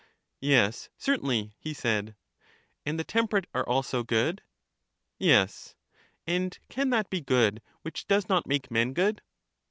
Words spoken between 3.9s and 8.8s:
good? Yes. And can that be good which does not make